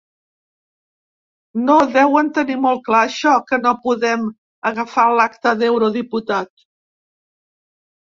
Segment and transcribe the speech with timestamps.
[1.67, 4.27] No deuen tenir molt clar això que no podrem
[4.73, 6.55] agafar l'acta d'eurodiputat.